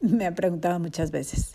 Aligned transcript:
Me 0.00 0.26
ha 0.26 0.34
preguntado 0.34 0.78
muchas 0.78 1.10
veces. 1.10 1.54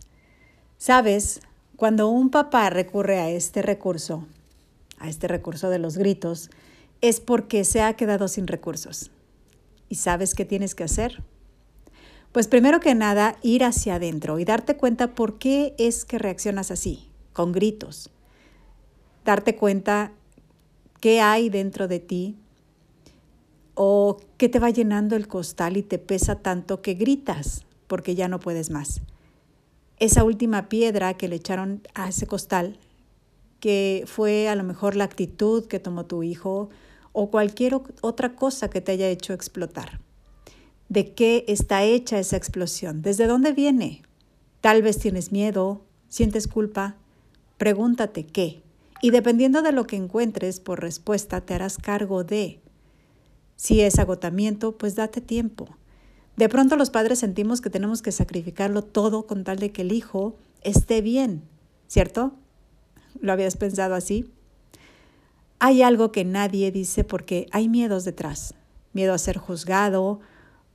Sabes, 0.77 1.39
cuando 1.77 2.09
un 2.09 2.29
papá 2.29 2.69
recurre 2.69 3.19
a 3.19 3.29
este 3.29 3.61
recurso, 3.61 4.27
a 4.99 5.07
este 5.07 5.29
recurso 5.29 5.69
de 5.69 5.79
los 5.79 5.97
gritos, 5.97 6.49
es 6.99 7.21
porque 7.21 7.63
se 7.63 7.81
ha 7.81 7.93
quedado 7.93 8.27
sin 8.27 8.47
recursos. 8.47 9.11
¿Y 9.87 9.95
sabes 9.95 10.35
qué 10.35 10.43
tienes 10.43 10.75
que 10.75 10.83
hacer? 10.83 11.23
Pues 12.33 12.47
primero 12.47 12.81
que 12.81 12.95
nada, 12.95 13.37
ir 13.43 13.63
hacia 13.63 13.95
adentro 13.95 14.39
y 14.39 14.45
darte 14.45 14.75
cuenta 14.75 15.15
por 15.15 15.37
qué 15.37 15.73
es 15.77 16.03
que 16.03 16.19
reaccionas 16.19 16.69
así, 16.69 17.07
con 17.31 17.53
gritos. 17.53 18.09
Darte 19.23 19.55
cuenta 19.55 20.11
qué 20.99 21.21
hay 21.21 21.49
dentro 21.49 21.87
de 21.87 21.99
ti 21.99 22.35
o 23.75 24.17
qué 24.37 24.49
te 24.49 24.59
va 24.59 24.69
llenando 24.69 25.15
el 25.15 25.29
costal 25.29 25.77
y 25.77 25.83
te 25.83 25.97
pesa 25.97 26.35
tanto 26.35 26.81
que 26.81 26.95
gritas 26.95 27.65
porque 27.93 28.15
ya 28.15 28.27
no 28.27 28.39
puedes 28.39 28.71
más. 28.71 29.01
Esa 29.99 30.23
última 30.23 30.67
piedra 30.67 31.13
que 31.13 31.27
le 31.27 31.35
echaron 31.35 31.83
a 31.93 32.09
ese 32.09 32.25
costal, 32.25 32.79
que 33.59 34.05
fue 34.07 34.49
a 34.49 34.55
lo 34.55 34.63
mejor 34.63 34.95
la 34.95 35.03
actitud 35.03 35.67
que 35.67 35.77
tomó 35.77 36.07
tu 36.07 36.23
hijo 36.23 36.71
o 37.11 37.29
cualquier 37.29 37.79
otra 38.01 38.35
cosa 38.35 38.71
que 38.71 38.81
te 38.81 38.93
haya 38.93 39.09
hecho 39.09 39.31
explotar. 39.31 39.99
¿De 40.89 41.13
qué 41.13 41.45
está 41.47 41.83
hecha 41.83 42.17
esa 42.17 42.35
explosión? 42.35 43.03
¿Desde 43.03 43.27
dónde 43.27 43.53
viene? 43.53 44.01
Tal 44.59 44.81
vez 44.81 44.97
tienes 44.97 45.31
miedo, 45.31 45.83
sientes 46.09 46.47
culpa. 46.47 46.95
Pregúntate 47.59 48.25
qué. 48.25 48.63
Y 49.03 49.11
dependiendo 49.11 49.61
de 49.61 49.71
lo 49.71 49.85
que 49.85 49.97
encuentres 49.97 50.59
por 50.59 50.81
respuesta, 50.81 51.41
te 51.41 51.53
harás 51.53 51.77
cargo 51.77 52.23
de. 52.23 52.59
Si 53.55 53.81
es 53.81 53.99
agotamiento, 53.99 54.79
pues 54.79 54.95
date 54.95 55.21
tiempo. 55.21 55.77
De 56.35 56.49
pronto 56.49 56.75
los 56.75 56.89
padres 56.89 57.19
sentimos 57.19 57.61
que 57.61 57.69
tenemos 57.69 58.01
que 58.01 58.11
sacrificarlo 58.11 58.83
todo 58.83 59.27
con 59.27 59.43
tal 59.43 59.59
de 59.59 59.71
que 59.71 59.83
el 59.83 59.91
hijo 59.91 60.35
esté 60.61 61.01
bien, 61.01 61.43
¿cierto? 61.87 62.33
¿Lo 63.21 63.31
habías 63.31 63.55
pensado 63.55 63.93
así? 63.93 64.31
Hay 65.59 65.83
algo 65.83 66.11
que 66.11 66.25
nadie 66.25 66.71
dice 66.71 67.03
porque 67.03 67.47
hay 67.51 67.69
miedos 67.69 68.03
detrás, 68.03 68.55
miedo 68.93 69.13
a 69.13 69.19
ser 69.19 69.37
juzgado 69.37 70.19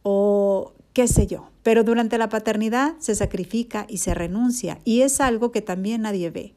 o 0.03 0.73
qué 0.93 1.09
sé 1.09 1.27
yo, 1.27 1.51
pero 1.65 1.83
durante 1.83 2.19
la 2.19 2.29
paternidad 2.29 2.95
se 2.99 3.15
sacrifica 3.15 3.85
y 3.89 3.99
se 3.99 4.15
renuncia 4.15 4.79
y 4.85 5.03
es 5.03 5.21
algo 5.21 5.51
que 5.51 5.61
también 5.61 6.03
nadie 6.03 6.31
ve. 6.31 6.55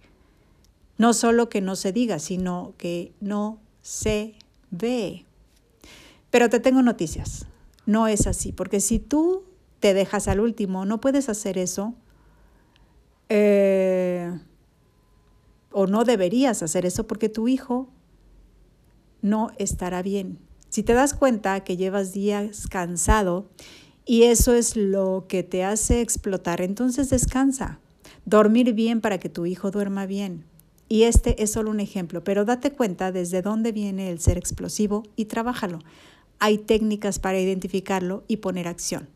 No 0.97 1.13
solo 1.13 1.49
que 1.49 1.61
no 1.61 1.75
se 1.75 1.91
diga, 1.91 2.19
sino 2.19 2.75
que 2.77 3.13
no 3.19 3.59
se 3.81 4.35
ve. 4.69 5.25
Pero 6.29 6.49
te 6.49 6.59
tengo 6.59 6.83
noticias. 6.83 7.47
No 7.85 8.07
es 8.07 8.27
así, 8.27 8.51
porque 8.51 8.79
si 8.79 8.99
tú 8.99 9.43
te 9.79 9.93
dejas 9.93 10.27
al 10.27 10.39
último, 10.39 10.85
no 10.85 11.01
puedes 11.01 11.27
hacer 11.27 11.57
eso. 11.57 11.93
Eh, 13.29 14.31
o 15.71 15.87
no 15.87 16.03
deberías 16.03 16.63
hacer 16.63 16.85
eso 16.85 17.07
porque 17.07 17.29
tu 17.29 17.47
hijo 17.47 17.89
no 19.21 19.51
estará 19.57 20.01
bien. 20.01 20.39
Si 20.69 20.83
te 20.83 20.93
das 20.93 21.13
cuenta 21.13 21.63
que 21.63 21.77
llevas 21.77 22.13
días 22.13 22.67
cansado 22.67 23.49
y 24.05 24.23
eso 24.23 24.53
es 24.53 24.75
lo 24.75 25.25
que 25.27 25.43
te 25.43 25.63
hace 25.63 26.01
explotar, 26.01 26.61
entonces 26.61 27.09
descansa. 27.09 27.79
Dormir 28.25 28.73
bien 28.73 29.01
para 29.01 29.17
que 29.19 29.29
tu 29.29 29.45
hijo 29.45 29.71
duerma 29.71 30.05
bien. 30.05 30.45
Y 30.87 31.03
este 31.03 31.41
es 31.41 31.51
solo 31.51 31.71
un 31.71 31.79
ejemplo, 31.79 32.23
pero 32.23 32.43
date 32.45 32.71
cuenta 32.71 33.11
desde 33.11 33.41
dónde 33.41 33.71
viene 33.71 34.11
el 34.11 34.19
ser 34.19 34.37
explosivo 34.37 35.03
y 35.15 35.25
trabájalo 35.25 35.79
hay 36.41 36.57
técnicas 36.57 37.19
para 37.19 37.39
identificarlo 37.39 38.23
y 38.27 38.37
poner 38.37 38.67
acción. 38.67 39.07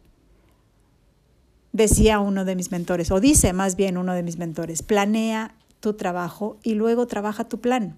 Decía 1.74 2.20
uno 2.20 2.46
de 2.46 2.56
mis 2.56 2.72
mentores, 2.72 3.10
o 3.10 3.20
dice 3.20 3.52
más 3.52 3.76
bien 3.76 3.98
uno 3.98 4.14
de 4.14 4.22
mis 4.22 4.38
mentores, 4.38 4.84
planea 4.84 5.56
tu 5.80 5.96
trabajo 5.96 6.60
y 6.62 6.76
luego 6.76 7.08
trabaja 7.08 7.50
tu 7.50 7.60
plan. 7.60 7.98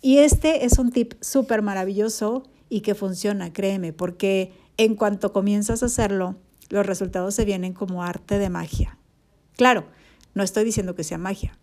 Y 0.00 0.18
este 0.18 0.64
es 0.64 0.78
un 0.78 0.92
tip 0.92 1.12
súper 1.20 1.60
maravilloso 1.60 2.42
y 2.70 2.80
que 2.80 2.94
funciona, 2.94 3.52
créeme, 3.52 3.92
porque 3.92 4.52
en 4.78 4.96
cuanto 4.96 5.34
comienzas 5.34 5.82
a 5.82 5.86
hacerlo, 5.86 6.36
los 6.70 6.86
resultados 6.86 7.34
se 7.34 7.44
vienen 7.44 7.74
como 7.74 8.02
arte 8.02 8.38
de 8.38 8.48
magia. 8.48 8.96
Claro, 9.56 9.84
no 10.32 10.42
estoy 10.42 10.64
diciendo 10.64 10.94
que 10.94 11.04
sea 11.04 11.18
magia. 11.18 11.58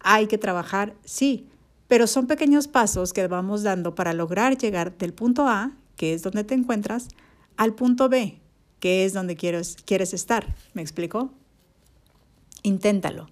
Hay 0.00 0.26
que 0.26 0.36
trabajar, 0.36 0.94
sí, 1.04 1.48
pero 1.86 2.08
son 2.08 2.26
pequeños 2.26 2.66
pasos 2.66 3.12
que 3.12 3.28
vamos 3.28 3.62
dando 3.62 3.94
para 3.94 4.14
lograr 4.14 4.58
llegar 4.58 4.98
del 4.98 5.14
punto 5.14 5.46
A 5.46 5.76
que 6.00 6.14
es 6.14 6.22
donde 6.22 6.44
te 6.44 6.54
encuentras, 6.54 7.08
al 7.58 7.74
punto 7.74 8.08
B, 8.08 8.40
que 8.78 9.04
es 9.04 9.12
donde 9.12 9.36
quieres, 9.36 9.76
quieres 9.84 10.14
estar. 10.14 10.56
¿Me 10.72 10.80
explico? 10.80 11.30
Inténtalo. 12.62 13.26